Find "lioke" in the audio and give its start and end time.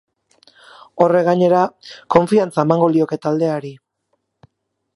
2.95-3.19